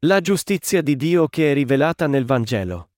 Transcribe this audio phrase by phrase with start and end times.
[0.00, 2.90] La giustizia di Dio che è rivelata nel Vangelo.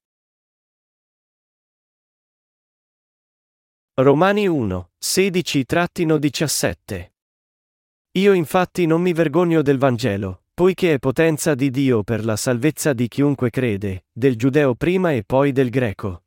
[3.95, 7.11] Romani 1, 16-17
[8.19, 12.93] Io infatti non mi vergogno del Vangelo, poiché è potenza di Dio per la salvezza
[12.93, 16.25] di chiunque crede, del giudeo prima e poi del greco.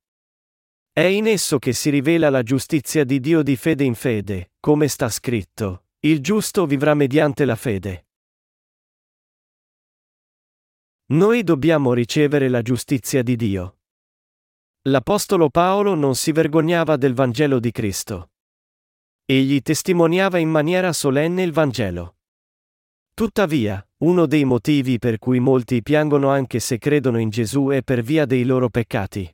[0.90, 4.88] È in esso che si rivela la giustizia di Dio di fede in fede, come
[4.88, 8.06] sta scritto, il giusto vivrà mediante la fede.
[11.12, 13.80] Noi dobbiamo ricevere la giustizia di Dio.
[14.84, 18.30] L'Apostolo Paolo non si vergognava del Vangelo di Cristo.
[19.26, 22.16] Egli testimoniava in maniera solenne il Vangelo.
[23.14, 28.02] Tuttavia, uno dei motivi per cui molti piangono anche se credono in Gesù è per
[28.02, 29.30] via dei loro peccati.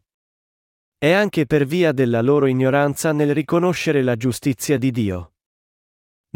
[0.98, 5.34] È anche per via della loro ignoranza nel riconoscere la giustizia di Dio.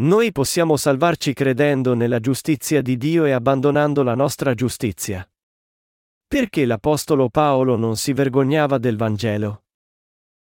[0.02, 5.26] Noi possiamo salvarci credendo nella giustizia di Dio e abbandonando la nostra giustizia.
[6.32, 9.64] Perché l'Apostolo Paolo non si vergognava del Vangelo?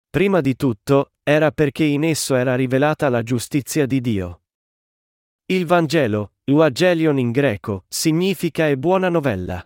[0.10, 4.44] Prima di tutto, era perché in esso era rivelata la giustizia di Dio.
[5.48, 9.62] Il Vangelo, Euangelion in greco, significa è buona novella.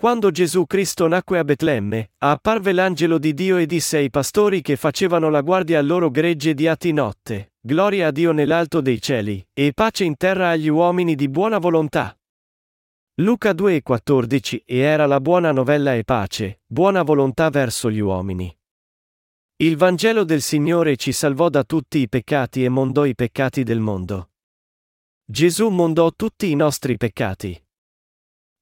[0.00, 4.76] Quando Gesù Cristo nacque a Betlemme, apparve l'angelo di Dio e disse ai pastori che
[4.76, 9.44] facevano la guardia al loro gregge di atti notte, Gloria a Dio nell'alto dei cieli,
[9.52, 12.14] e pace in terra agli uomini di buona volontà.
[13.20, 18.50] Luca 2,14 E era la buona novella e pace, buona volontà verso gli uomini.
[19.56, 23.78] Il Vangelo del Signore ci salvò da tutti i peccati e mondò i peccati del
[23.78, 24.30] mondo.
[25.22, 27.62] Gesù mondò tutti i nostri peccati.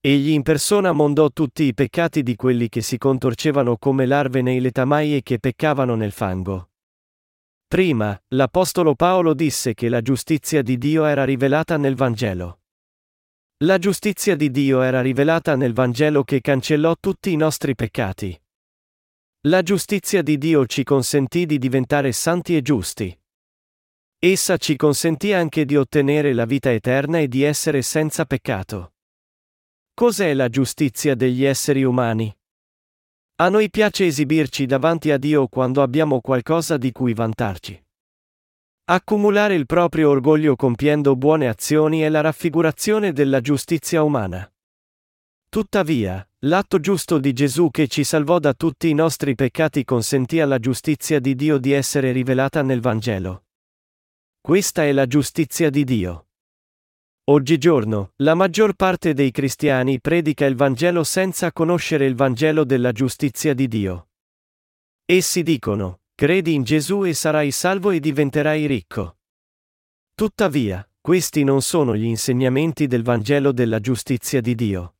[0.01, 4.59] Egli in persona mondò tutti i peccati di quelli che si contorcevano come larve nei
[4.59, 6.71] letamai e che peccavano nel fango.
[7.69, 12.58] Prima, l'Apostolo Paolo disse che la giustizia di Dio era rivelata nel Vangelo.
[13.65, 18.41] La giustizia di Dio era rivelata nel Vangelo che cancellò tutti i nostri peccati.
[19.49, 23.21] La giustizia di Dio ci consentì di diventare santi e giusti.
[24.17, 28.93] Essa ci consentì anche di ottenere la vita eterna e di essere senza peccato.
[29.93, 32.33] Cos'è la giustizia degli esseri umani?
[33.41, 37.88] A noi piace esibirci davanti a Dio quando abbiamo qualcosa di cui vantarci.
[38.91, 44.51] Accumulare il proprio orgoglio compiendo buone azioni è la raffigurazione della giustizia umana.
[45.51, 50.59] Tuttavia, l'atto giusto di Gesù che ci salvò da tutti i nostri peccati consentì alla
[50.59, 53.45] giustizia di Dio di essere rivelata nel Vangelo.
[54.41, 56.29] Questa è la giustizia di Dio.
[57.25, 63.53] Oggigiorno, la maggior parte dei cristiani predica il Vangelo senza conoscere il Vangelo della giustizia
[63.53, 64.09] di Dio.
[65.05, 69.19] Essi dicono, Credi in Gesù e sarai salvo e diventerai ricco.
[70.17, 74.97] Tuttavia, questi non sono gli insegnamenti del Vangelo della giustizia di Dio.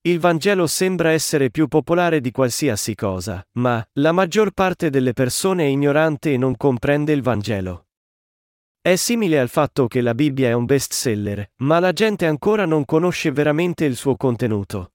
[0.00, 5.62] Il Vangelo sembra essere più popolare di qualsiasi cosa, ma la maggior parte delle persone
[5.62, 7.86] è ignorante e non comprende il Vangelo.
[8.80, 12.84] È simile al fatto che la Bibbia è un bestseller, ma la gente ancora non
[12.84, 14.90] conosce veramente il suo contenuto.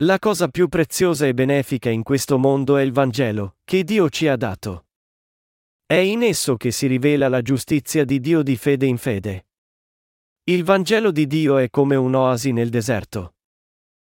[0.00, 4.28] La cosa più preziosa e benefica in questo mondo è il Vangelo, che Dio ci
[4.28, 4.88] ha dato.
[5.86, 9.46] È in esso che si rivela la giustizia di Dio di fede in fede.
[10.44, 13.36] Il Vangelo di Dio è come un'oasi nel deserto.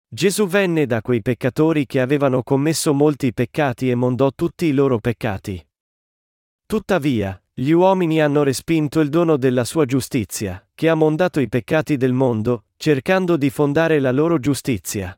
[0.09, 4.99] Gesù venne da quei peccatori che avevano commesso molti peccati e mondò tutti i loro
[4.99, 5.65] peccati.
[6.67, 11.97] Tuttavia, gli uomini hanno respinto il dono della sua giustizia, che ha mondato i peccati
[11.97, 15.17] del mondo, cercando di fondare la loro giustizia.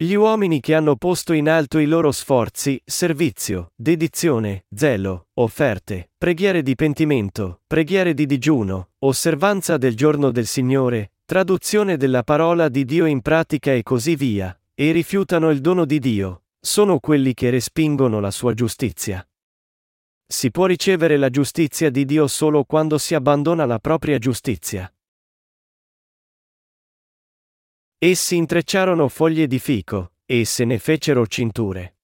[0.00, 6.62] Gli uomini che hanno posto in alto i loro sforzi, servizio, dedizione, zelo, offerte, preghiere
[6.62, 13.06] di pentimento, preghiere di digiuno, osservanza del giorno del Signore, traduzione della parola di Dio
[13.06, 18.20] in pratica e così via, e rifiutano il dono di Dio, sono quelli che respingono
[18.20, 19.28] la sua giustizia.
[20.24, 24.92] Si può ricevere la giustizia di Dio solo quando si abbandona la propria giustizia.
[28.00, 31.96] Essi intrecciarono foglie di fico, e se ne fecero cinture.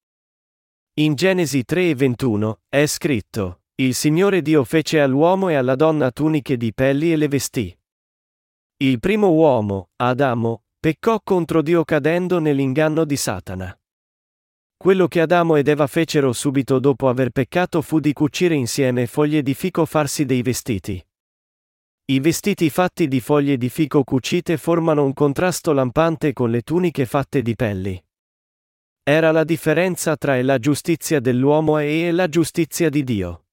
[0.95, 6.11] In Genesi 3 e 21 è scritto: Il Signore Dio fece all'uomo e alla donna
[6.11, 7.79] tuniche di pelli e le vestì.
[8.79, 13.79] Il primo uomo, Adamo, peccò contro Dio cadendo nell'inganno di Satana.
[14.77, 19.43] Quello che Adamo ed Eva fecero subito dopo aver peccato fu di cucire insieme foglie
[19.43, 21.01] di fico farsi dei vestiti.
[22.07, 27.07] I vestiti fatti di foglie di fico cucite formano un contrasto lampante con le tuniche
[27.07, 27.99] fatte di pelli.
[29.03, 33.47] Era la differenza tra la giustizia dell'uomo e la giustizia di Dio.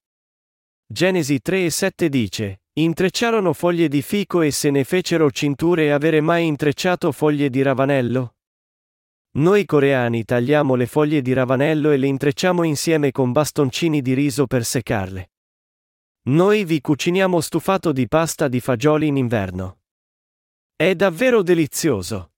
[0.86, 5.90] Genesi 3 e 7 dice, Intrecciarono foglie di fico e se ne fecero cinture e
[5.90, 8.34] avere mai intrecciato foglie di ravanello?
[9.38, 14.46] Noi coreani tagliamo le foglie di ravanello e le intrecciamo insieme con bastoncini di riso
[14.46, 15.31] per seccarle.
[16.24, 19.80] Noi vi cuciniamo stufato di pasta di fagioli in inverno.
[20.76, 22.34] È davvero delizioso.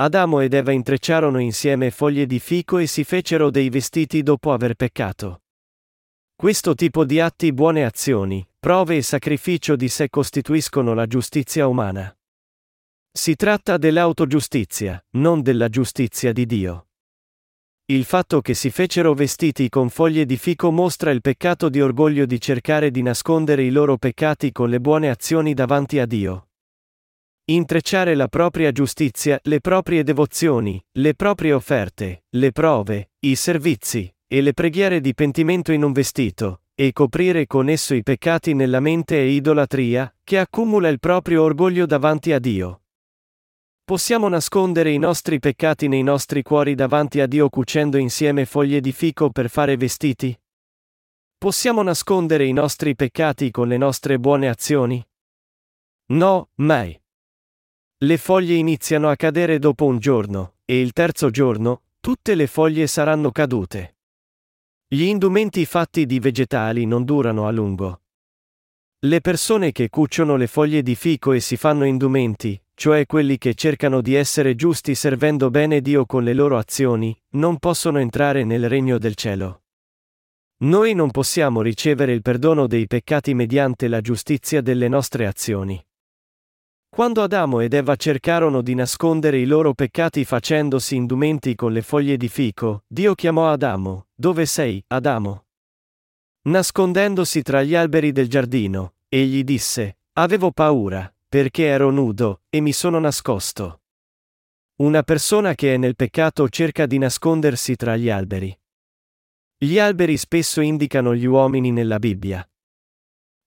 [0.00, 4.74] Adamo ed Eva intrecciarono insieme foglie di fico e si fecero dei vestiti dopo aver
[4.74, 5.42] peccato.
[6.34, 12.12] Questo tipo di atti buone azioni, prove e sacrificio di sé costituiscono la giustizia umana.
[13.12, 16.88] Si tratta dell'autogiustizia, non della giustizia di Dio.
[17.92, 22.24] Il fatto che si fecero vestiti con foglie di fico mostra il peccato di orgoglio
[22.24, 26.48] di cercare di nascondere i loro peccati con le buone azioni davanti a Dio.
[27.50, 34.40] Intrecciare la propria giustizia, le proprie devozioni, le proprie offerte, le prove, i servizi, e
[34.40, 39.18] le preghiere di pentimento in un vestito, e coprire con esso i peccati nella mente
[39.18, 42.81] e idolatria, che accumula il proprio orgoglio davanti a Dio.
[43.84, 48.92] Possiamo nascondere i nostri peccati nei nostri cuori davanti a Dio cucendo insieme foglie di
[48.92, 50.38] fico per fare vestiti?
[51.36, 55.04] Possiamo nascondere i nostri peccati con le nostre buone azioni?
[56.12, 56.96] No, mai.
[57.98, 62.86] Le foglie iniziano a cadere dopo un giorno, e il terzo giorno, tutte le foglie
[62.86, 63.96] saranno cadute.
[64.86, 68.02] Gli indumenti fatti di vegetali non durano a lungo.
[69.00, 73.54] Le persone che cuciono le foglie di fico e si fanno indumenti, cioè quelli che
[73.54, 78.68] cercano di essere giusti servendo bene Dio con le loro azioni, non possono entrare nel
[78.68, 79.62] regno del cielo.
[80.62, 85.84] Noi non possiamo ricevere il perdono dei peccati mediante la giustizia delle nostre azioni.
[86.88, 92.16] Quando Adamo ed Eva cercarono di nascondere i loro peccati facendosi indumenti con le foglie
[92.16, 95.46] di fico, Dio chiamò Adamo, Dove sei, Adamo?
[96.42, 102.74] Nascondendosi tra gli alberi del giardino, egli disse, Avevo paura, perché ero nudo, e mi
[102.74, 103.84] sono nascosto.
[104.82, 108.54] Una persona che è nel peccato cerca di nascondersi tra gli alberi.
[109.56, 112.46] Gli alberi spesso indicano gli uomini nella Bibbia.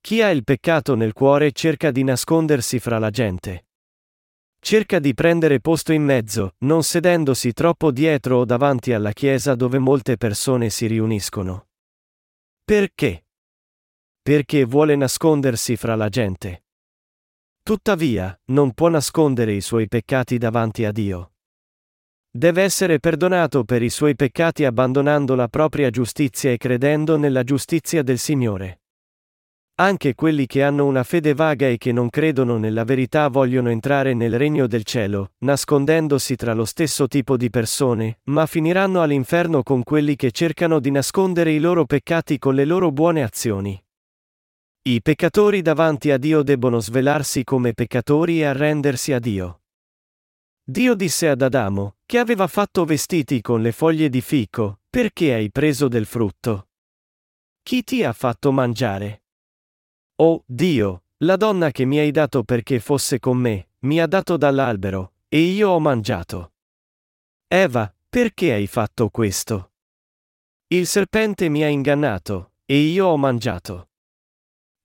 [0.02, 3.68] Chi ha il peccato nel cuore cerca di nascondersi fra la gente.
[4.60, 9.78] Cerca di prendere posto in mezzo, non sedendosi troppo dietro o davanti alla chiesa dove
[9.78, 11.68] molte persone si riuniscono.
[12.64, 13.28] Perché?
[14.24, 16.65] Perché vuole nascondersi fra la gente.
[17.68, 21.32] Tuttavia, non può nascondere i suoi peccati davanti a Dio.
[22.30, 28.04] Deve essere perdonato per i suoi peccati abbandonando la propria giustizia e credendo nella giustizia
[28.04, 28.82] del Signore.
[29.80, 34.14] Anche quelli che hanno una fede vaga e che non credono nella verità vogliono entrare
[34.14, 39.82] nel regno del cielo, nascondendosi tra lo stesso tipo di persone, ma finiranno all'inferno con
[39.82, 43.85] quelli che cercano di nascondere i loro peccati con le loro buone azioni.
[44.88, 49.64] I peccatori davanti a Dio debbono svelarsi come peccatori e arrendersi a Dio.
[50.64, 55.50] Dio disse ad Adamo, che aveva fatto vestiti con le foglie di fico, perché hai
[55.50, 56.68] preso del frutto?
[57.64, 59.24] Chi ti ha fatto mangiare?
[60.18, 64.38] Oh, Dio, la donna che mi hai dato perché fosse con me, mi ha dato
[64.38, 66.54] dall'albero, e io ho mangiato.
[67.48, 69.72] Eva, perché hai fatto questo?
[70.68, 73.90] Il serpente mi ha ingannato, e io ho mangiato.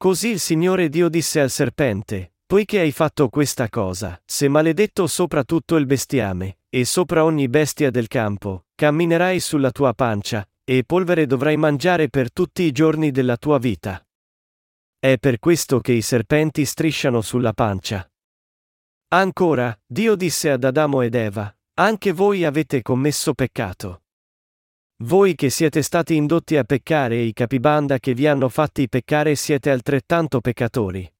[0.02, 5.45] Così il Signore Dio disse al serpente, poiché hai fatto questa cosa, se maledetto sopra
[5.45, 11.26] tutto il bestiame, e sopra ogni bestia del campo, camminerai sulla tua pancia, e polvere
[11.26, 14.02] dovrai mangiare per tutti i giorni della tua vita.
[14.99, 18.11] È per questo che i serpenti strisciano sulla pancia.
[19.09, 24.04] Ancora, Dio disse ad Adamo ed Eva, anche voi avete commesso peccato.
[25.02, 29.35] Voi che siete stati indotti a peccare e i capibanda che vi hanno fatti peccare
[29.35, 31.11] siete altrettanto peccatori.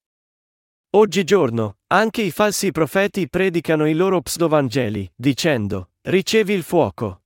[0.90, 7.22] Oggigiorno, anche i falsi profeti predicano i loro psdovangeli, dicendo, ricevi il fuoco.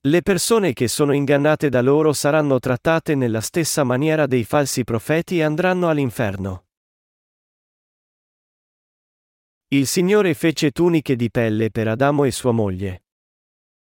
[0.00, 5.38] Le persone che sono ingannate da loro saranno trattate nella stessa maniera dei falsi profeti
[5.38, 6.64] e andranno all'inferno.
[9.68, 13.04] Il Signore fece tuniche di pelle per Adamo e sua moglie.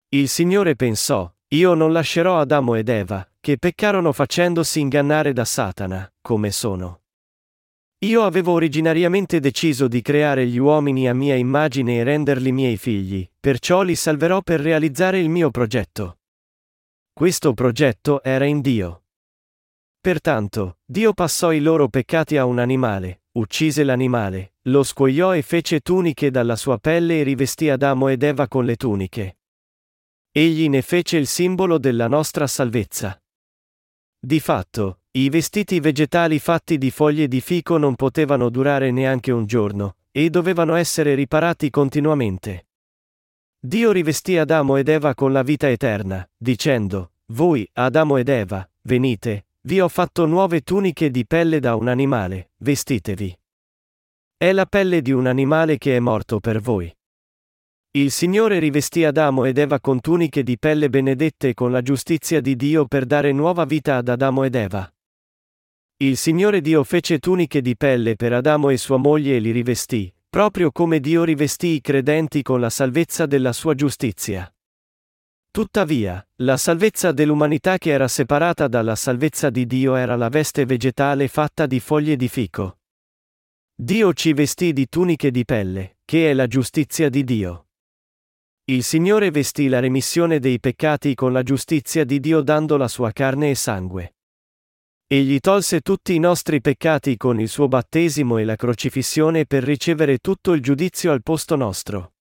[0.08, 6.12] Il Signore pensò, io non lascerò Adamo ed Eva, che peccarono facendosi ingannare da Satana,
[6.20, 7.00] come sono.
[8.00, 13.28] Io avevo originariamente deciso di creare gli uomini a mia immagine e renderli miei figli,
[13.40, 16.18] perciò li salverò per realizzare il mio progetto.
[17.12, 19.04] Questo progetto era in Dio.
[20.00, 25.80] Pertanto, Dio passò i loro peccati a un animale, uccise l'animale, lo scoiò e fece
[25.80, 29.37] tuniche dalla sua pelle e rivestì Adamo ed Eva con le tuniche.
[30.30, 33.20] Egli ne fece il simbolo della nostra salvezza.
[34.20, 39.46] Di fatto, i vestiti vegetali fatti di foglie di fico non potevano durare neanche un
[39.46, 42.66] giorno, e dovevano essere riparati continuamente.
[43.60, 49.46] Dio rivestì Adamo ed Eva con la vita eterna, dicendo, Voi, Adamo ed Eva, venite,
[49.62, 53.38] vi ho fatto nuove tuniche di pelle da un animale, vestitevi.
[54.36, 56.94] È la pelle di un animale che è morto per voi.
[57.98, 62.54] Il Signore rivestì Adamo ed Eva con tuniche di pelle benedette con la giustizia di
[62.54, 64.88] Dio per dare nuova vita ad Adamo ed Eva.
[65.96, 70.14] Il Signore Dio fece tuniche di pelle per Adamo e sua moglie e li rivestì,
[70.30, 74.48] proprio come Dio rivestì i credenti con la salvezza della sua giustizia.
[75.50, 81.26] Tuttavia, la salvezza dell'umanità che era separata dalla salvezza di Dio era la veste vegetale
[81.26, 82.78] fatta di foglie di fico.
[83.74, 87.64] Dio ci vestì di tuniche di pelle, che è la giustizia di Dio.
[88.70, 93.12] Il Signore vestì la remissione dei peccati con la giustizia di Dio dando la sua
[93.12, 94.16] carne e sangue.
[95.06, 100.18] Egli tolse tutti i nostri peccati con il suo battesimo e la crocifissione per ricevere
[100.18, 102.12] tutto il giudizio al posto nostro.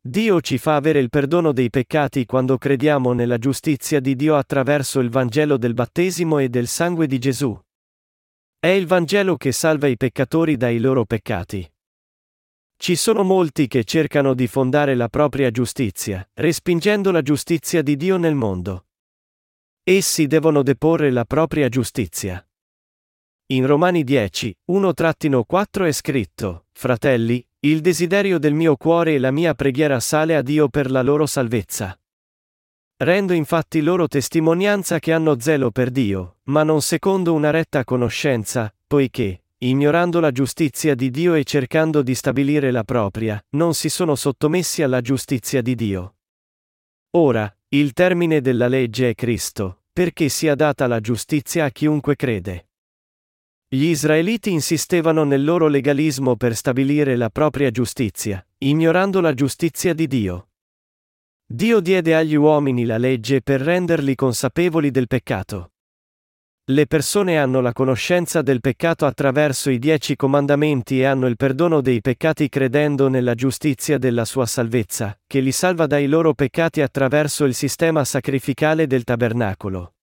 [0.00, 4.98] Dio ci fa avere il perdono dei peccati quando crediamo nella giustizia di Dio attraverso
[4.98, 7.56] il Vangelo del battesimo e del sangue di Gesù.
[8.58, 11.71] È il Vangelo che salva i peccatori dai loro peccati.
[12.82, 18.16] Ci sono molti che cercano di fondare la propria giustizia, respingendo la giustizia di Dio
[18.16, 18.86] nel mondo.
[19.84, 22.44] Essi devono deporre la propria giustizia.
[23.52, 29.54] In Romani 10, 1-4 è scritto, Fratelli, il desiderio del mio cuore e la mia
[29.54, 31.96] preghiera sale a Dio per la loro salvezza.
[32.96, 38.74] Rendo infatti loro testimonianza che hanno zelo per Dio, ma non secondo una retta conoscenza,
[38.88, 44.16] poiché, ignorando la giustizia di Dio e cercando di stabilire la propria, non si sono
[44.16, 46.16] sottomessi alla giustizia di Dio.
[47.10, 52.70] Ora, il termine della legge è Cristo, perché sia data la giustizia a chiunque crede.
[53.68, 60.06] Gli israeliti insistevano nel loro legalismo per stabilire la propria giustizia, ignorando la giustizia di
[60.08, 60.48] Dio.
[61.46, 65.71] Dio diede agli uomini la legge per renderli consapevoli del peccato.
[66.66, 71.80] Le persone hanno la conoscenza del peccato attraverso i dieci comandamenti e hanno il perdono
[71.80, 77.46] dei peccati credendo nella giustizia della sua salvezza, che li salva dai loro peccati attraverso
[77.46, 79.94] il sistema sacrificale del tabernacolo.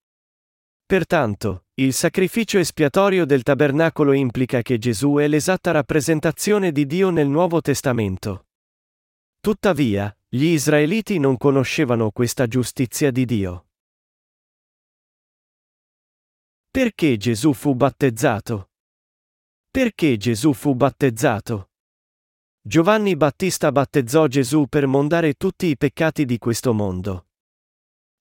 [0.85, 7.29] Pertanto, il sacrificio espiatorio del tabernacolo implica che Gesù è l'esatta rappresentazione di Dio nel
[7.29, 8.47] Nuovo Testamento.
[9.39, 13.68] Tuttavia, gli israeliti non conoscevano questa giustizia di Dio.
[16.71, 18.69] Perché Gesù fu battezzato?
[19.71, 21.71] Perché Gesù fu battezzato?
[22.61, 27.25] Giovanni Battista battezzò Gesù per mondare tutti i peccati di questo mondo.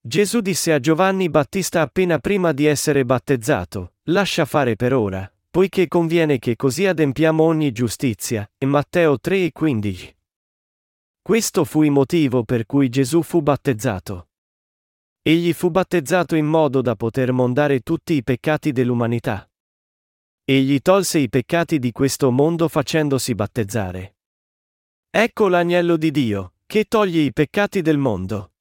[0.01, 5.87] Gesù disse a Giovanni Battista appena prima di essere battezzato, lascia fare per ora, poiché
[5.87, 10.17] conviene che così adempiamo ogni giustizia, in Matteo 3 e 15.
[11.21, 14.28] Questo fu il motivo per cui Gesù fu battezzato.
[15.21, 19.49] Egli fu battezzato in modo da poter mondare tutti i peccati dell'umanità.
[20.43, 24.15] Egli tolse i peccati di questo mondo facendosi battezzare.
[25.09, 28.53] Ecco l'agnello di Dio, che toglie i peccati del mondo.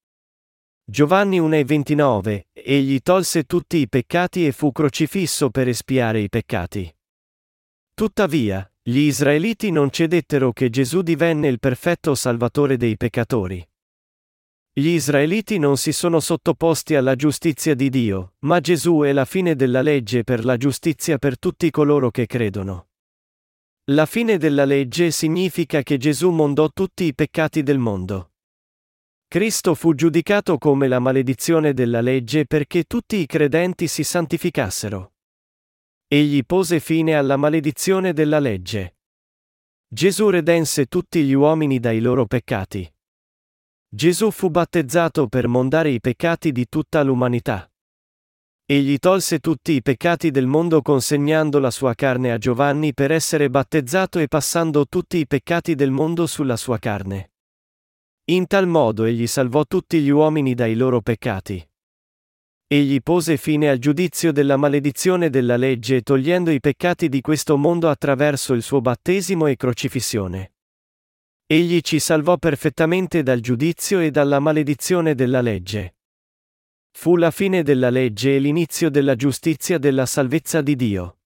[0.85, 6.95] Giovanni 1,29 Egli tolse tutti i peccati e fu crocifisso per espiare i peccati.
[7.95, 13.67] Tuttavia, gli israeliti non cedettero che Gesù divenne il perfetto salvatore dei peccatori.
[14.79, 19.57] Gli israeliti non si sono sottoposti alla giustizia di Dio, ma Gesù è la fine
[19.57, 22.91] della legge per la giustizia per tutti coloro che credono.
[23.91, 28.35] La fine della legge significa che Gesù mondò tutti i peccati del mondo.
[29.27, 35.15] Cristo fu giudicato come la maledizione della legge perché tutti i credenti si santificassero.
[36.07, 38.99] Egli pose fine alla maledizione della legge.
[39.89, 42.89] Gesù redense tutti gli uomini dai loro peccati.
[43.91, 47.67] Gesù fu battezzato per mondare i peccati di tutta l'umanità.
[48.67, 53.49] Egli tolse tutti i peccati del mondo consegnando la sua carne a Giovanni per essere
[53.49, 57.31] battezzato e passando tutti i peccati del mondo sulla sua carne.
[58.27, 61.67] In tal modo egli salvò tutti gli uomini dai loro peccati.
[62.67, 67.89] Egli pose fine al giudizio della maledizione della legge togliendo i peccati di questo mondo
[67.89, 70.53] attraverso il suo battesimo e crocifissione.
[71.51, 75.95] Egli ci salvò perfettamente dal giudizio e dalla maledizione della legge.
[76.91, 81.21] Fu la fine della legge e l'inizio della giustizia della salvezza di Dio.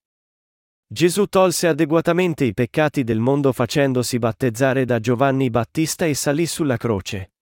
[0.87, 6.77] Gesù tolse adeguatamente i peccati del mondo facendosi battezzare da Giovanni Battista e salì sulla
[6.77, 7.33] croce.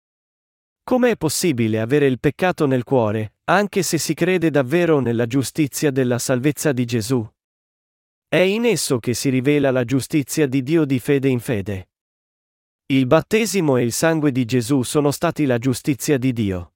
[0.83, 5.91] Come è possibile avere il peccato nel cuore, anche se si crede davvero nella giustizia
[5.91, 7.31] della salvezza di Gesù.
[8.27, 11.90] È in esso che si rivela la giustizia di Dio di fede in fede.
[12.91, 16.73] Il battesimo e il sangue di Gesù sono stati la giustizia di Dio.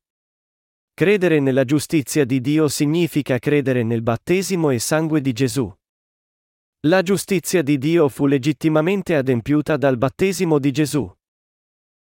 [0.95, 5.77] Credere nella giustizia di Dio significa credere nel battesimo e sangue di Gesù.
[6.87, 11.13] La giustizia di Dio fu legittimamente adempiuta dal battesimo di Gesù.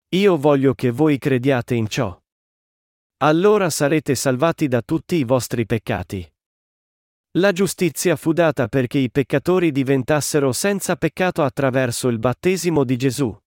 [0.08, 2.20] Io voglio che voi crediate in ciò.
[3.18, 6.28] Allora sarete salvati da tutti i vostri peccati.
[7.38, 13.39] La giustizia fu data perché i peccatori diventassero senza peccato attraverso il battesimo di Gesù.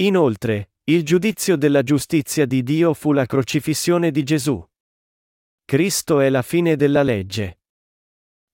[0.00, 4.64] Inoltre, il giudizio della giustizia di Dio fu la crocifissione di Gesù.
[5.64, 7.58] Cristo è la fine della legge.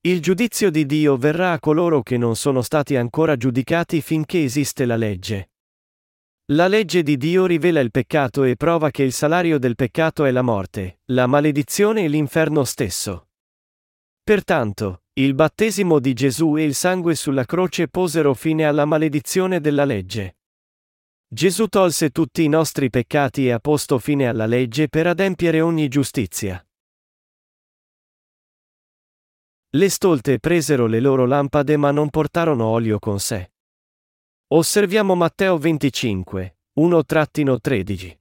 [0.00, 4.86] Il giudizio di Dio verrà a coloro che non sono stati ancora giudicati finché esiste
[4.86, 5.50] la legge.
[6.52, 10.30] La legge di Dio rivela il peccato e prova che il salario del peccato è
[10.30, 13.28] la morte, la maledizione e l'inferno stesso.
[14.22, 19.84] Pertanto, il battesimo di Gesù e il sangue sulla croce posero fine alla maledizione della
[19.84, 20.36] legge.
[21.34, 25.88] Gesù tolse tutti i nostri peccati e ha posto fine alla legge per adempiere ogni
[25.88, 26.64] giustizia.
[29.70, 33.50] Le stolte presero le loro lampade ma non portarono olio con sé.
[34.46, 38.16] Osserviamo Matteo 25, 1-13.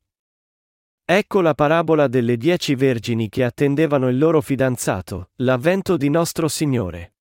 [1.06, 7.14] Ecco la parabola delle dieci vergini che attendevano il loro fidanzato, l'avvento di nostro Signore.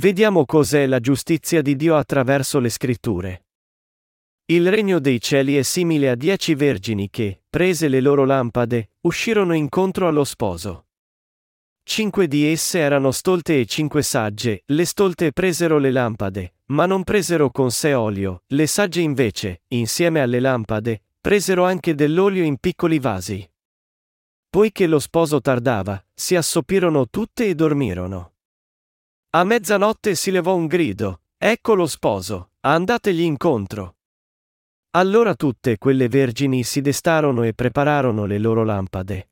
[0.00, 3.42] Vediamo cos'è la giustizia di Dio attraverso le scritture.
[4.50, 9.52] Il regno dei cieli è simile a dieci vergini che, prese le loro lampade, uscirono
[9.52, 10.86] incontro allo sposo.
[11.82, 17.04] Cinque di esse erano stolte e cinque sagge, le stolte presero le lampade, ma non
[17.04, 22.98] presero con sé olio, le sagge invece, insieme alle lampade, presero anche dell'olio in piccoli
[22.98, 23.46] vasi.
[24.48, 28.32] Poiché lo sposo tardava, si assopirono tutte e dormirono.
[29.30, 33.97] A mezzanotte si levò un grido, Ecco lo sposo, andategli incontro.
[34.92, 39.30] Allora tutte quelle vergini si destarono e prepararono le loro lampade.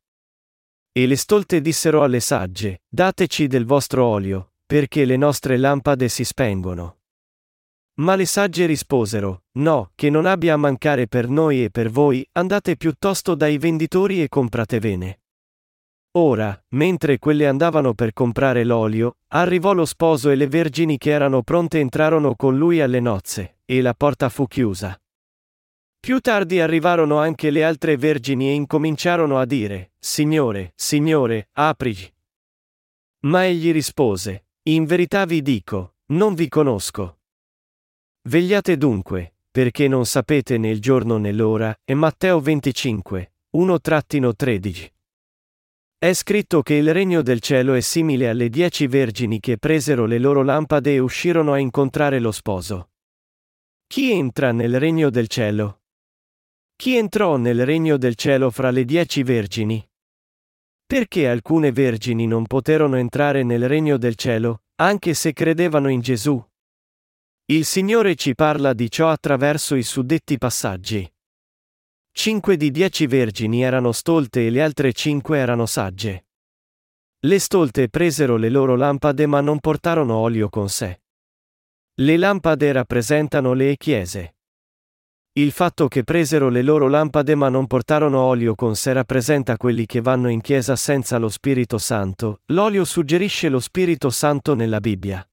[0.92, 6.24] E le stolte dissero alle sagge, Dateci del vostro olio, perché le nostre lampade si
[6.24, 6.98] spengono.
[7.98, 12.26] Ma le sagge risposero, No, che non abbia a mancare per noi e per voi,
[12.32, 15.20] andate piuttosto dai venditori e compratevene.
[16.18, 21.42] Ora, mentre quelle andavano per comprare l'olio, arrivò lo sposo e le vergini che erano
[21.42, 24.98] pronte entrarono con lui alle nozze, e la porta fu chiusa.
[26.06, 32.08] Più tardi arrivarono anche le altre vergini e incominciarono a dire, Signore, Signore, aprigi.
[33.22, 37.18] Ma egli rispose, In verità vi dico, non vi conosco.
[38.28, 44.88] Vegliate dunque, perché non sapete né il giorno né l'ora, e Matteo 25, 1-13.
[45.98, 50.20] È scritto che il regno del cielo è simile alle dieci vergini che presero le
[50.20, 52.90] loro lampade e uscirono a incontrare lo sposo.
[53.88, 55.80] Chi entra nel regno del cielo?
[56.76, 59.84] Chi entrò nel regno del cielo fra le dieci vergini?
[60.84, 66.40] Perché alcune vergini non poterono entrare nel regno del cielo, anche se credevano in Gesù?
[67.46, 71.10] Il Signore ci parla di ciò attraverso i suddetti passaggi.
[72.12, 76.26] Cinque di dieci vergini erano stolte e le altre cinque erano sagge.
[77.20, 81.00] Le stolte presero le loro lampade ma non portarono olio con sé.
[81.94, 84.35] Le lampade rappresentano le chiese.
[85.38, 89.84] Il fatto che presero le loro lampade ma non portarono olio con sé rappresenta quelli
[89.84, 95.28] che vanno in chiesa senza lo Spirito Santo, l'olio suggerisce lo Spirito Santo nella Bibbia.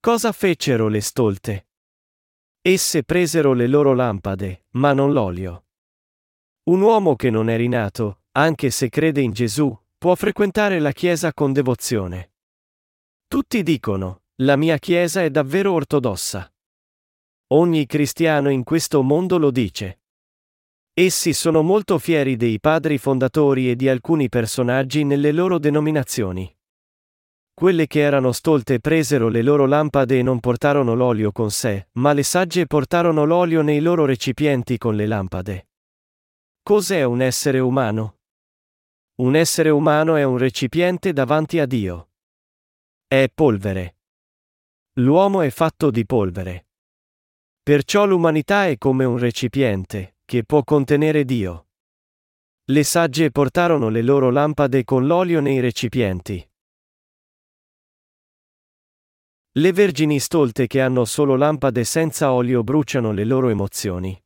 [0.00, 1.66] Cosa fecero le stolte?
[2.62, 5.66] Esse presero le loro lampade, ma non l'olio.
[6.70, 11.34] Un uomo che non è rinato, anche se crede in Gesù, può frequentare la Chiesa
[11.34, 12.32] con devozione.
[13.28, 16.50] Tutti dicono, la mia Chiesa è davvero ortodossa.
[17.48, 20.00] Ogni cristiano in questo mondo lo dice.
[20.94, 26.50] Essi sono molto fieri dei padri fondatori e di alcuni personaggi nelle loro denominazioni.
[27.52, 32.12] Quelle che erano stolte presero le loro lampade e non portarono l'olio con sé, ma
[32.12, 35.68] le sagge portarono l'olio nei loro recipienti con le lampade.
[36.62, 38.20] Cos'è un essere umano?
[39.16, 42.08] Un essere umano è un recipiente davanti a Dio.
[43.06, 43.98] È polvere.
[44.94, 46.66] L'uomo è fatto di polvere.
[47.64, 51.68] Perciò l'umanità è come un recipiente, che può contenere Dio.
[52.64, 56.46] Le sagge portarono le loro lampade con l'olio nei recipienti.
[59.52, 64.22] Le vergini stolte che hanno solo lampade senza olio bruciano le loro emozioni.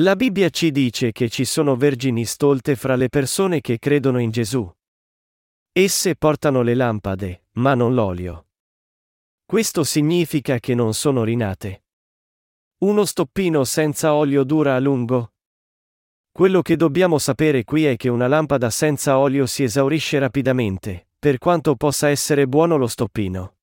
[0.00, 4.30] La Bibbia ci dice che ci sono vergini stolte fra le persone che credono in
[4.30, 4.74] Gesù.
[5.70, 8.46] Esse portano le lampade, ma non l'olio.
[9.44, 11.82] Questo significa che non sono rinate.
[12.82, 15.34] Uno stoppino senza olio dura a lungo?
[16.32, 21.38] Quello che dobbiamo sapere qui è che una lampada senza olio si esaurisce rapidamente, per
[21.38, 23.58] quanto possa essere buono lo stoppino.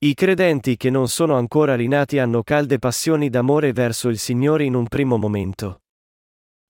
[0.00, 4.74] I credenti che non sono ancora rinati hanno calde passioni d'amore verso il Signore in
[4.74, 5.84] un primo momento.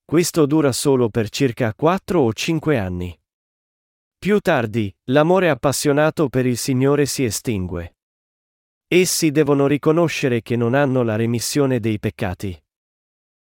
[0.04, 3.20] Questo dura solo per circa 4 o 5 anni.
[4.16, 7.97] Più tardi, l'amore appassionato per il Signore si estingue.
[8.90, 12.58] Essi devono riconoscere che non hanno la remissione dei peccati.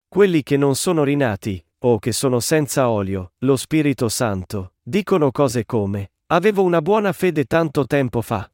[0.07, 5.65] Quelli che non sono rinati, o che sono senza olio, lo Spirito Santo, dicono cose
[5.65, 8.51] come, avevo una buona fede tanto tempo fa.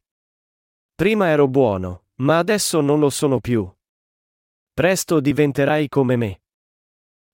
[0.93, 3.65] Prima ero buono, ma adesso non lo sono più.
[4.73, 6.41] Presto diventerai come me.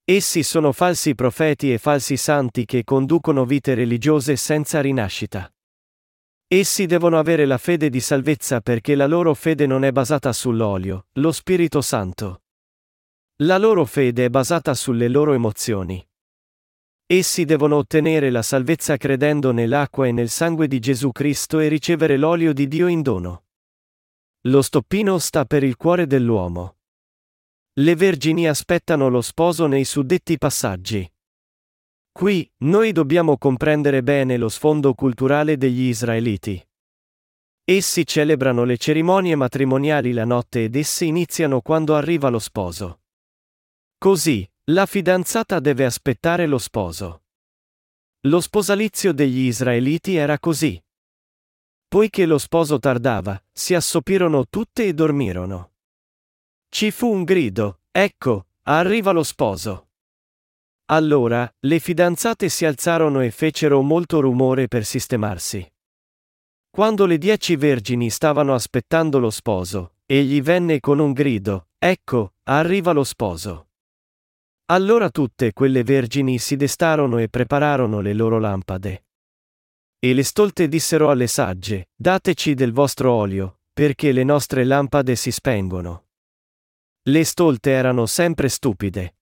[0.03, 5.51] Essi sono falsi profeti e falsi santi che conducono vite religiose senza rinascita.
[6.53, 11.05] Essi devono avere la fede di salvezza perché la loro fede non è basata sull'olio,
[11.13, 12.41] lo Spirito Santo.
[13.43, 16.05] La loro fede è basata sulle loro emozioni.
[17.05, 22.17] Essi devono ottenere la salvezza credendo nell'acqua e nel sangue di Gesù Cristo e ricevere
[22.17, 23.45] l'olio di Dio in dono.
[24.47, 26.79] Lo stoppino sta per il cuore dell'uomo.
[27.75, 31.09] Le vergini aspettano lo sposo nei suddetti passaggi.
[32.11, 36.63] Qui, noi dobbiamo comprendere bene lo sfondo culturale degli israeliti.
[37.63, 43.01] Essi celebrano le cerimonie matrimoniali la notte ed esse iniziano quando arriva lo sposo.
[43.97, 47.23] Così, la fidanzata deve aspettare lo sposo.
[48.25, 50.81] Lo sposalizio degli israeliti era così.
[51.87, 55.73] Poiché lo sposo tardava, si assopirono tutte e dormirono.
[56.69, 59.90] Ci fu un grido, ecco, arriva lo sposo.
[60.91, 65.65] Allora, le fidanzate si alzarono e fecero molto rumore per sistemarsi.
[66.69, 72.91] Quando le dieci vergini stavano aspettando lo sposo, egli venne con un grido, ecco, arriva
[72.91, 73.69] lo sposo.
[74.65, 79.05] Allora tutte quelle vergini si destarono e prepararono le loro lampade.
[79.97, 85.31] E le stolte dissero alle sagge, Dateci del vostro olio, perché le nostre lampade si
[85.31, 86.07] spengono.
[87.03, 89.15] Le stolte erano sempre stupide.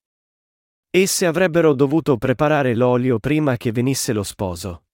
[0.91, 4.85] Esse avrebbero dovuto preparare l'olio prima che venisse lo sposo.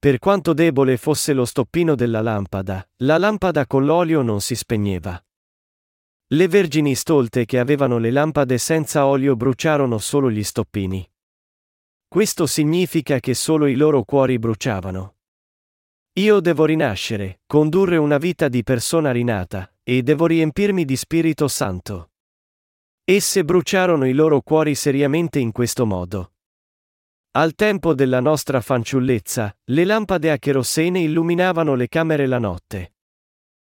[0.00, 5.24] Per quanto debole fosse lo stoppino della lampada, la lampada con l'olio non si spegneva.
[6.30, 11.08] Le vergini stolte che avevano le lampade senza olio bruciarono solo gli stoppini.
[12.08, 15.14] Questo significa che solo i loro cuori bruciavano.
[16.14, 22.10] Io devo rinascere, condurre una vita di persona rinata, e devo riempirmi di Spirito Santo.
[23.08, 26.32] Esse bruciarono i loro cuori seriamente in questo modo.
[27.36, 32.94] Al tempo della nostra fanciullezza, le lampade a cherosene illuminavano le camere la notte.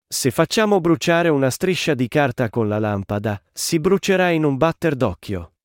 [0.09, 4.97] Se facciamo bruciare una striscia di carta con la lampada, si brucerà in un batter
[4.97, 5.57] d'occhio.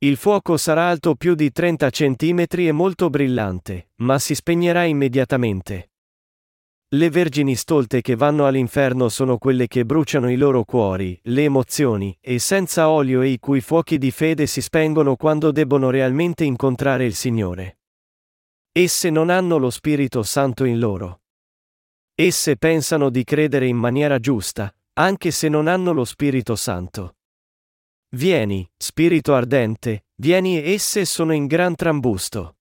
[0.00, 5.92] Il fuoco sarà alto più di 30 cm e molto brillante, ma si spegnerà immediatamente.
[6.90, 12.16] Le vergini stolte che vanno all'inferno sono quelle che bruciano i loro cuori, le emozioni,
[12.20, 17.04] e senza olio e i cui fuochi di fede si spengono quando debbono realmente incontrare
[17.04, 17.80] il Signore.
[18.70, 21.22] Esse non hanno lo Spirito Santo in loro.
[22.14, 27.16] Esse pensano di credere in maniera giusta, anche se non hanno lo Spirito Santo.
[28.10, 32.58] Vieni, spirito ardente, vieni e esse sono in gran trambusto.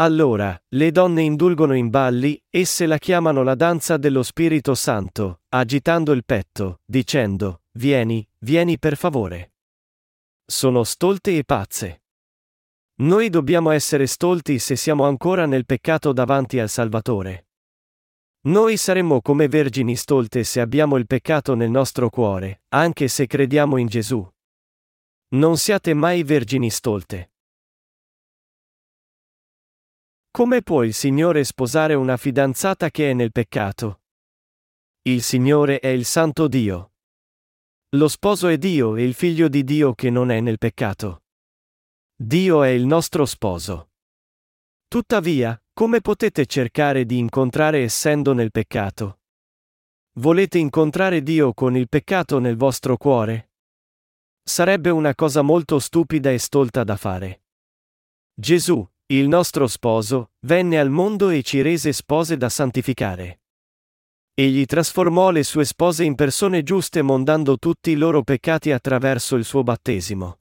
[0.00, 6.12] Allora, le donne indulgono in balli, esse la chiamano la danza dello Spirito Santo, agitando
[6.12, 9.52] il petto, dicendo, Vieni, vieni per favore.
[10.42, 12.04] Sono stolte e pazze.
[13.00, 17.48] Noi dobbiamo essere stolti se siamo ancora nel peccato davanti al Salvatore.
[18.44, 23.76] Noi saremmo come vergini stolte se abbiamo il peccato nel nostro cuore, anche se crediamo
[23.76, 24.26] in Gesù.
[25.34, 27.29] Non siate mai vergini stolte.
[30.32, 34.02] Come può il Signore sposare una fidanzata che è nel peccato?
[35.02, 36.92] Il Signore è il Santo Dio.
[37.96, 41.24] Lo sposo è Dio e il figlio di Dio che non è nel peccato.
[42.14, 43.90] Dio è il nostro sposo.
[44.86, 49.22] Tuttavia, come potete cercare di incontrare essendo nel peccato?
[50.18, 53.50] Volete incontrare Dio con il peccato nel vostro cuore?
[54.44, 57.42] Sarebbe una cosa molto stupida e stolta da fare.
[58.32, 63.40] Gesù, il nostro sposo, venne al mondo e ci rese spose da santificare.
[64.34, 69.44] Egli trasformò le sue spose in persone giuste mondando tutti i loro peccati attraverso il
[69.44, 70.38] suo battesimo.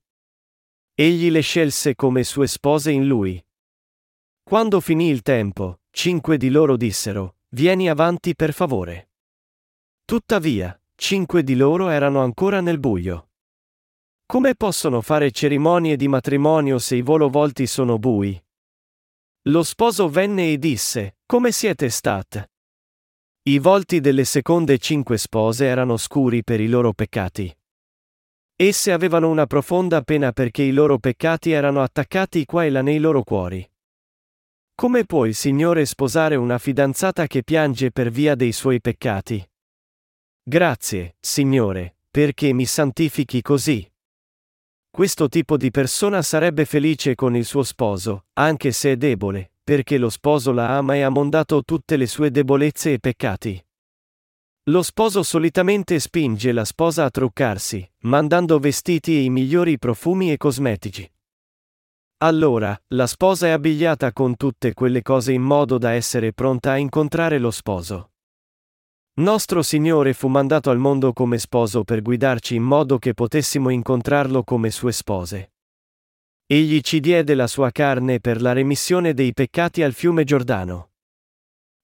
[0.93, 3.43] Egli le scelse come sue spose in lui.
[4.43, 9.09] Quando finì il tempo, cinque di loro dissero, Vieni avanti per favore.
[10.05, 13.29] Tuttavia, cinque di loro erano ancora nel buio.
[14.27, 18.39] Come possono fare cerimonie di matrimonio se i volo volti sono bui?
[19.43, 22.51] Lo sposo venne e disse, Come siete state?
[23.43, 27.55] I volti delle seconde cinque spose erano scuri per i loro peccati.
[28.53, 32.99] Esse avevano una profonda pena perché i loro peccati erano attaccati qua e là nei
[32.99, 33.67] loro cuori.
[34.75, 39.41] Come può il Signore sposare una fidanzata che piange per via dei suoi peccati?
[40.43, 43.88] Grazie, Signore, perché mi santifichi così.
[44.91, 49.97] Questo tipo di persona sarebbe felice con il suo sposo, anche se è debole, perché
[49.97, 53.63] lo sposo la ama e ha mondato tutte le sue debolezze e peccati.
[54.63, 60.37] Lo sposo solitamente spinge la sposa a truccarsi, mandando vestiti e i migliori profumi e
[60.37, 61.09] cosmetici.
[62.21, 66.77] Allora, la sposa è abbigliata con tutte quelle cose in modo da essere pronta a
[66.77, 68.08] incontrare lo sposo.
[69.19, 74.45] Nostro Signore fu mandato al mondo come sposo per guidarci in modo che potessimo incontrarlo
[74.45, 75.51] come sue spose.
[76.45, 80.91] Egli ci diede la sua carne per la remissione dei peccati al fiume Giordano.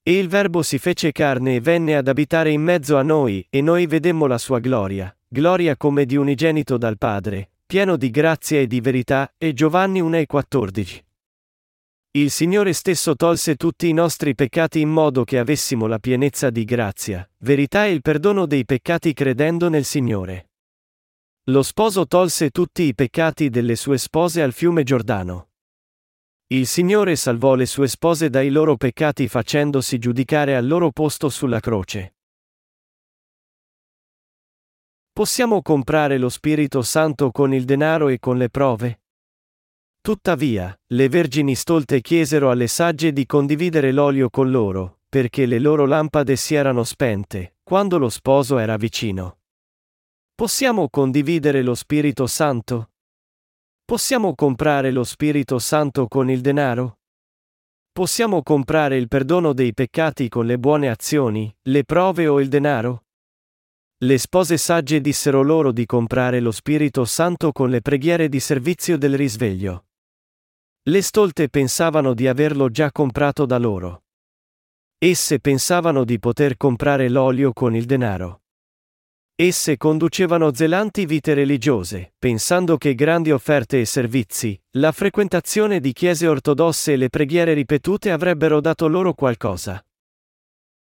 [0.02, 3.60] E il Verbo si fece carne e venne ad abitare in mezzo a noi, e
[3.60, 8.68] noi vedemmo la sua gloria, gloria come di unigenito dal Padre, pieno di grazia e
[8.68, 11.05] di verità, e Giovanni 1,14.
[12.16, 16.64] Il Signore stesso tolse tutti i nostri peccati in modo che avessimo la pienezza di
[16.64, 20.52] grazia, verità e il perdono dei peccati credendo nel Signore.
[21.50, 25.50] Lo sposo tolse tutti i peccati delle sue spose al fiume Giordano.
[26.48, 31.60] Il Signore salvò le sue spose dai loro peccati facendosi giudicare al loro posto sulla
[31.60, 32.16] croce.
[35.12, 39.00] Possiamo comprare lo Spirito Santo con il denaro e con le prove?
[40.06, 45.88] Tuttavia, le vergini stolte chiesero alle sagge di condividere l'olio con loro, perché le loro
[45.88, 49.40] lampade si erano spente, quando lo sposo era vicino.
[50.36, 52.92] Possiamo condividere lo Spirito Santo?
[53.84, 57.00] Possiamo comprare lo Spirito Santo con il denaro?
[57.92, 63.06] Possiamo comprare il perdono dei peccati con le buone azioni, le prove o il denaro?
[64.04, 69.00] Le spose sagge dissero loro di comprare lo Spirito Santo con le preghiere di servizio
[69.00, 69.86] del risveglio.
[70.88, 74.04] Le stolte pensavano di averlo già comprato da loro.
[75.00, 78.44] Esse pensavano di poter comprare l'olio con il denaro.
[79.34, 86.28] Esse conducevano zelanti vite religiose, pensando che grandi offerte e servizi, la frequentazione di chiese
[86.28, 89.84] ortodosse e le preghiere ripetute avrebbero dato loro qualcosa.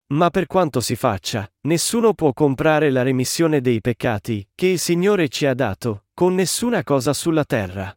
[0.08, 5.30] Ma per quanto si faccia, nessuno può comprare la remissione dei peccati, che il Signore
[5.30, 7.96] ci ha dato, con nessuna cosa sulla terra.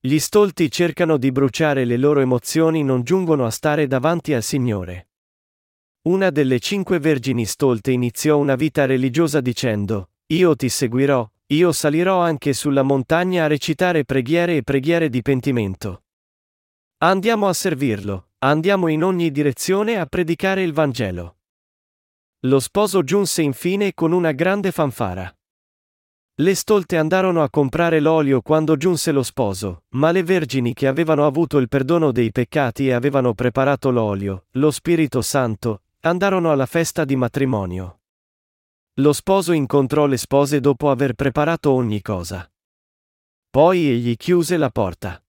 [0.00, 5.08] Gli stolti cercano di bruciare le loro emozioni non giungono a stare davanti al Signore.
[6.02, 12.20] Una delle cinque vergini stolte iniziò una vita religiosa dicendo, Io ti seguirò, io salirò
[12.20, 16.04] anche sulla montagna a recitare preghiere e preghiere di pentimento.
[16.98, 21.38] Andiamo a servirlo, Andiamo in ogni direzione a predicare il Vangelo.
[22.42, 25.37] Lo sposo giunse infine con una grande fanfara.
[26.40, 31.26] Le stolte andarono a comprare l'olio quando giunse lo sposo, ma le vergini che avevano
[31.26, 37.04] avuto il perdono dei peccati e avevano preparato l'olio, lo Spirito Santo, andarono alla festa
[37.04, 38.02] di matrimonio.
[39.00, 42.48] Lo sposo incontrò le spose dopo aver preparato ogni cosa.
[43.50, 45.20] Poi egli chiuse la porta.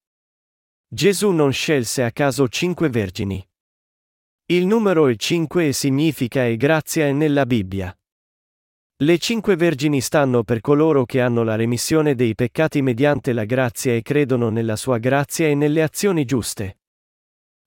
[0.88, 3.43] Gesù non scelse a caso cinque vergini.
[4.45, 7.98] Il numero è cinque e significa e grazia è nella Bibbia.
[9.01, 13.93] Le cinque vergini stanno per coloro che hanno la remissione dei peccati mediante la grazia
[13.93, 16.79] e credono nella sua grazia e nelle azioni giuste.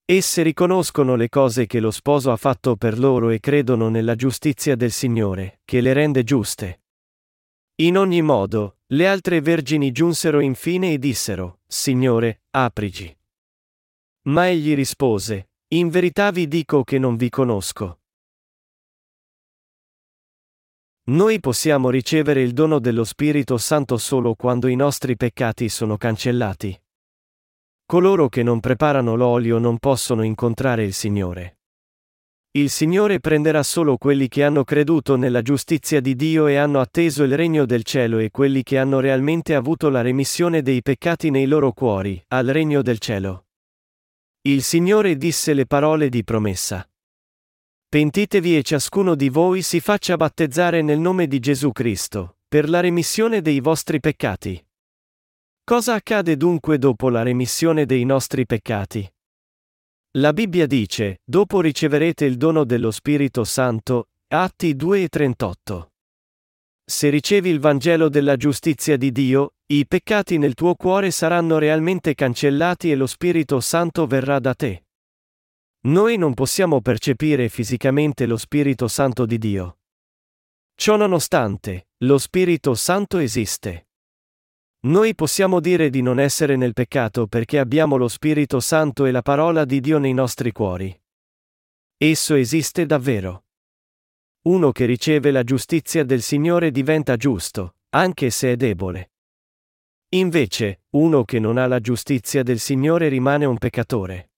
[0.05, 4.77] Esse riconoscono le cose che lo sposo ha fatto per loro e credono nella giustizia
[4.77, 6.83] del Signore, che le rende giuste.
[7.77, 13.16] In ogni modo, le altre vergini giunsero infine e dissero, Signore, aprici.
[14.25, 18.02] Ma egli rispose, In verità vi dico che non vi conosco.
[21.05, 26.81] Noi possiamo ricevere il dono dello Spirito Santo solo quando i nostri peccati sono cancellati.
[27.85, 31.59] Coloro che non preparano l'olio non possono incontrare il Signore.
[32.53, 37.25] Il Signore prenderà solo quelli che hanno creduto nella giustizia di Dio e hanno atteso
[37.25, 41.47] il regno del cielo e quelli che hanno realmente avuto la remissione dei peccati nei
[41.47, 43.47] loro cuori, al regno del cielo.
[44.43, 46.87] Il Signore disse le parole di promessa.
[47.93, 52.81] Pentitevi e ciascuno di voi si faccia battezzare nel nome di Gesù Cristo, per la
[52.81, 54.67] remissione dei vostri peccati.
[55.63, 59.07] Cosa accade dunque dopo la remissione dei nostri peccati?
[60.13, 65.93] La Bibbia dice, dopo riceverete il dono dello Spirito Santo, Atti 2 e 38.
[66.91, 72.15] Se ricevi il Vangelo della giustizia di Dio, i peccati nel tuo cuore saranno realmente
[72.15, 74.85] cancellati e lo Spirito Santo verrà da te.
[75.85, 79.79] Noi non possiamo percepire fisicamente lo Spirito Santo di Dio.
[80.77, 83.88] Ciò nonostante, lo Spirito Santo esiste.
[84.85, 89.23] Noi possiamo dire di non essere nel peccato perché abbiamo lo Spirito Santo e la
[89.23, 90.97] parola di Dio nei nostri cuori.
[91.97, 93.47] Esso esiste davvero.
[94.42, 99.12] Uno che riceve la giustizia del Signore diventa giusto, anche se è debole.
[100.11, 104.32] Invece, uno che non ha la giustizia del Signore rimane un peccatore.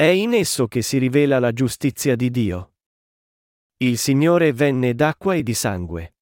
[0.00, 2.74] È in esso che si rivela la giustizia di Dio.
[3.78, 6.14] Il Signore venne d'acqua e di sangue.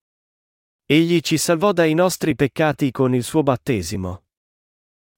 [0.87, 4.29] Egli ci salvò dai nostri peccati con il suo battesimo.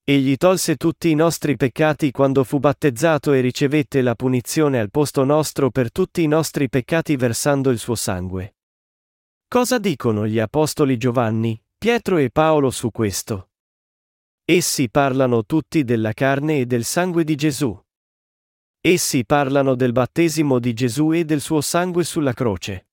[0.02, 5.22] Egli tolse tutti i nostri peccati quando fu battezzato e ricevette la punizione al posto
[5.22, 8.56] nostro per tutti i nostri peccati versando il suo sangue.
[9.46, 13.50] Cosa dicono gli apostoli Giovanni, Pietro e Paolo su questo?
[14.44, 17.86] Essi parlano tutti della carne e del sangue di Gesù.
[18.90, 22.86] Essi parlano del battesimo di Gesù e del suo sangue sulla croce.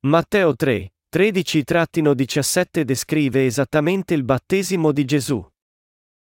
[0.00, 5.42] Matteo 3, 13-17 descrive esattamente il battesimo di Gesù.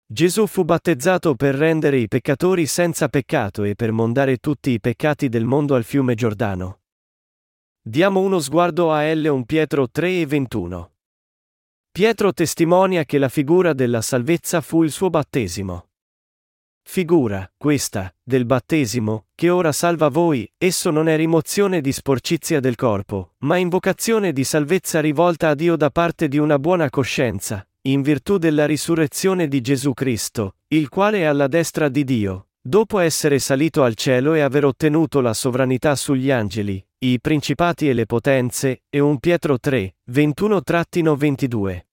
[0.06, 5.28] Gesù fu battezzato per rendere i peccatori senza peccato e per mondare tutti i peccati
[5.28, 6.84] del mondo al fiume Giordano.
[7.82, 10.92] Diamo uno sguardo a L1 Pietro 3 e 21.
[11.92, 15.91] Pietro testimonia che la figura della salvezza fu il suo battesimo.
[16.92, 22.76] Figura, questa, del battesimo, che ora salva voi, esso non è rimozione di sporcizia del
[22.76, 28.02] corpo, ma invocazione di salvezza rivolta a Dio da parte di una buona coscienza, in
[28.02, 33.40] virtù della risurrezione di Gesù Cristo, il quale è alla destra di Dio, dopo essere
[33.40, 38.82] salito al cielo e aver ottenuto la sovranità sugli angeli, i principati e le potenze,
[38.90, 41.86] e un Pietro 3, 21-22.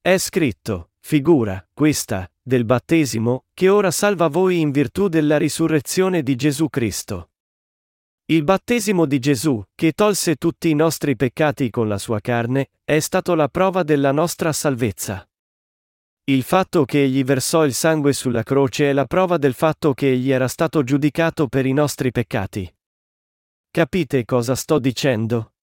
[0.00, 6.36] È scritto, figura, questa, del battesimo, che ora salva voi in virtù della risurrezione di
[6.36, 7.30] Gesù Cristo.
[8.26, 13.00] Il battesimo di Gesù, che tolse tutti i nostri peccati con la sua carne, è
[13.00, 15.28] stato la prova della nostra salvezza.
[16.28, 20.12] Il fatto che egli versò il sangue sulla croce è la prova del fatto che
[20.12, 22.72] egli era stato giudicato per i nostri peccati.
[23.72, 25.54] Capite cosa sto dicendo?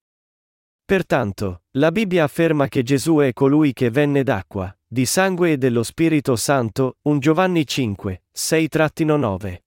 [0.83, 5.81] Pertanto, la Bibbia afferma che Gesù è colui che venne d'acqua, di sangue e dello
[5.81, 9.61] Spirito Santo, 1 Giovanni 5, 6-9.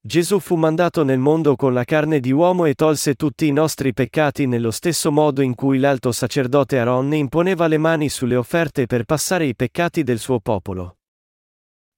[0.00, 3.92] Gesù fu mandato nel mondo con la carne di uomo e tolse tutti i nostri
[3.92, 9.04] peccati nello stesso modo in cui l'alto sacerdote Aaron imponeva le mani sulle offerte per
[9.04, 10.96] passare i peccati del suo popolo.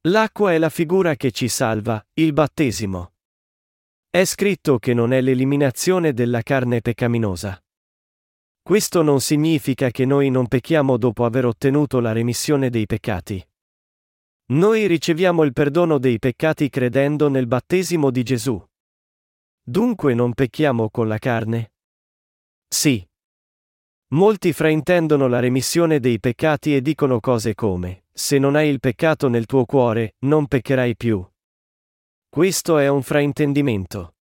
[0.08, 3.12] L'acqua è la figura che ci salva, il battesimo.
[4.10, 7.61] È scritto che non è l'eliminazione della carne peccaminosa.
[8.62, 13.44] Questo non significa che noi non pecchiamo dopo aver ottenuto la remissione dei peccati.
[14.52, 18.64] Noi riceviamo il perdono dei peccati credendo nel battesimo di Gesù.
[19.64, 21.72] Dunque non pecchiamo con la carne?
[22.68, 23.04] Sì.
[24.12, 29.28] Molti fraintendono la remissione dei peccati e dicono cose come, se non hai il peccato
[29.28, 31.26] nel tuo cuore, non peccherai più.
[32.28, 34.14] Questo è un fraintendimento.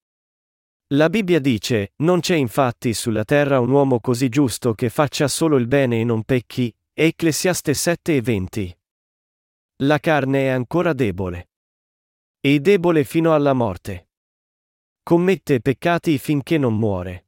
[0.94, 5.56] La Bibbia dice, non c'è infatti sulla terra un uomo così giusto che faccia solo
[5.56, 8.78] il bene e non pecchi, Ecclesiaste 7 e 20.
[9.84, 11.52] La carne è ancora debole.
[12.42, 14.10] E debole fino alla morte.
[15.02, 17.28] Commette peccati finché non muore.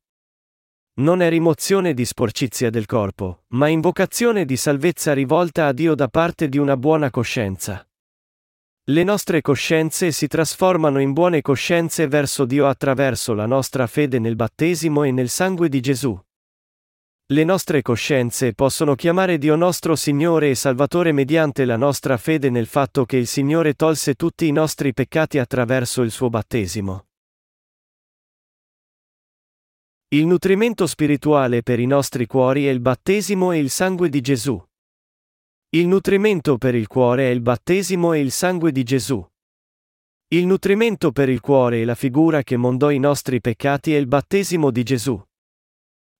[0.95, 6.10] Non è rimozione di sporcizia del corpo, ma invocazione di salvezza rivolta a Dio da
[6.10, 7.88] parte di una buona coscienza.
[8.88, 14.36] Le nostre coscienze si trasformano in buone coscienze verso Dio attraverso la nostra fede nel
[14.36, 16.19] battesimo e nel sangue di Gesù.
[17.28, 22.65] Le nostre coscienze possono chiamare Dio nostro Signore e Salvatore mediante la nostra fede nel
[22.65, 27.05] fatto che il Signore tolse tutti i nostri peccati attraverso il suo battesimo.
[30.10, 34.62] Il nutrimento spirituale per i nostri cuori è il battesimo e il sangue di Gesù.
[35.76, 39.28] Il nutrimento per il cuore è il battesimo e il sangue di Gesù.
[40.28, 44.05] Il nutrimento per il cuore e la figura che mondò i nostri peccati è il
[44.05, 45.19] battesimo di Gesù.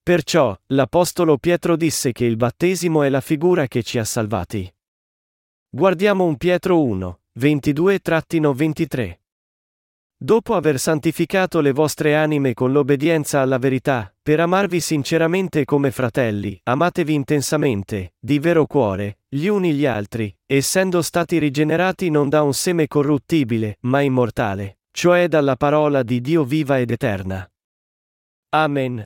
[0.02, 4.74] Perciò, l'Apostolo Pietro disse che il battesimo è la figura che ci ha salvati.
[5.70, 9.20] Guardiamo un Pietro 1, 22-23.
[10.18, 16.60] Dopo aver santificato le vostre anime con l'obbedienza alla verità, per amarvi sinceramente come fratelli,
[16.64, 22.54] amatevi intensamente, di vero cuore, gli uni gli altri, essendo stati rigenerati non da un
[22.54, 27.52] seme corruttibile, ma immortale, cioè dalla parola di Dio viva ed eterna.
[28.50, 29.04] Amen.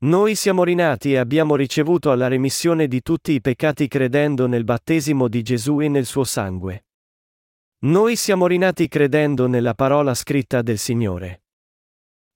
[0.00, 5.28] Noi siamo rinati e abbiamo ricevuto la remissione di tutti i peccati credendo nel battesimo
[5.28, 6.84] di Gesù e nel suo sangue.
[7.84, 11.44] Noi siamo rinati credendo nella parola scritta del Signore.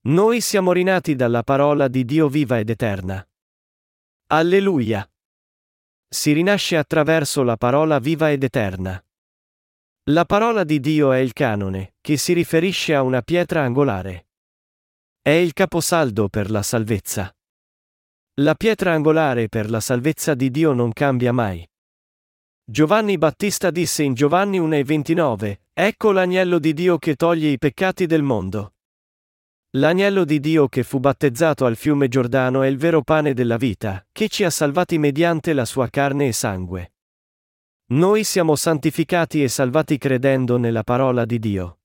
[0.06, 3.22] Noi siamo rinati dalla parola di Dio viva ed eterna.
[4.28, 5.06] Alleluia.
[6.08, 9.02] Si rinasce attraverso la parola viva ed eterna.
[10.10, 14.28] La parola di Dio è il canone, che si riferisce a una pietra angolare.
[15.20, 17.34] È il caposaldo per la salvezza.
[18.34, 21.68] La pietra angolare per la salvezza di Dio non cambia mai.
[22.64, 28.22] Giovanni Battista disse in Giovanni 1,29, Ecco l'agnello di Dio che toglie i peccati del
[28.22, 28.75] mondo.
[29.76, 34.06] L'agnello di Dio che fu battezzato al fiume Giordano è il vero pane della vita,
[34.10, 36.94] che ci ha salvati mediante la sua carne e sangue.
[37.88, 41.80] Noi siamo santificati e salvati credendo nella parola di Dio.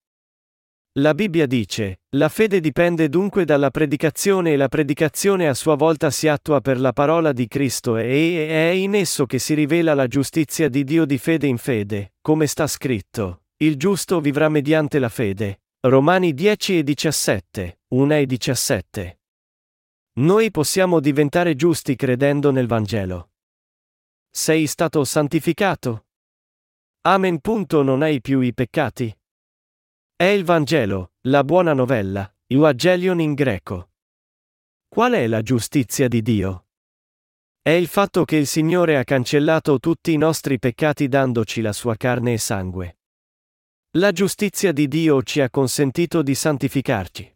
[1.00, 6.12] La Bibbia dice, la fede dipende dunque dalla predicazione e la predicazione a sua volta
[6.12, 10.08] si attua per la parola di Cristo e è in esso che si rivela la
[10.08, 15.10] giustizia di Dio di fede in fede, come sta scritto, il giusto vivrà mediante la
[15.10, 15.61] fede.
[15.84, 19.22] Romani 10 e 17, 1 e 17.
[20.20, 23.32] Noi possiamo diventare giusti credendo nel Vangelo.
[24.30, 26.06] Sei stato santificato?
[27.02, 27.40] Amen.
[27.44, 29.12] Non hai più i peccati?
[30.16, 33.90] È il Vangelo, la buona novella, Evangelion in greco.
[34.88, 36.68] Qual è la giustizia di Dio?
[37.60, 41.96] È il fatto che il Signore ha cancellato tutti i nostri peccati dandoci la sua
[41.96, 42.98] carne e sangue.
[43.96, 47.36] La giustizia di Dio ci ha consentito di santificarci.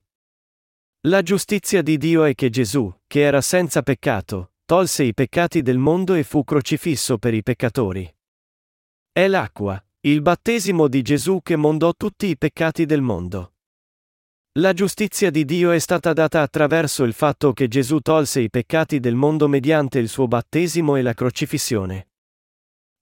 [1.07, 5.77] La giustizia di Dio è che Gesù, che era senza peccato, tolse i peccati del
[5.77, 8.09] mondo e fu crocifisso per i peccatori.
[9.11, 13.55] È l'acqua, il battesimo di Gesù che mondò tutti i peccati del mondo.
[14.53, 19.01] La giustizia di Dio è stata data attraverso il fatto che Gesù tolse i peccati
[19.01, 22.11] del mondo mediante il suo battesimo e la crocifissione.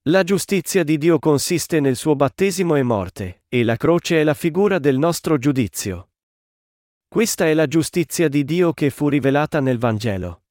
[0.08, 4.34] La giustizia di Dio consiste nel suo battesimo e morte, e la croce è la
[4.34, 6.10] figura del nostro giudizio.
[7.08, 10.43] Questa è la giustizia di Dio che fu rivelata nel Vangelo.